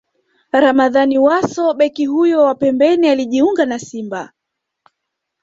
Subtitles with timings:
[0.51, 4.31] Ramadhani Wasso Beki huyo wa pembeni alijiunga na Simba